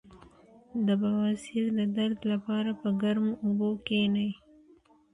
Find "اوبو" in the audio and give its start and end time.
3.45-3.69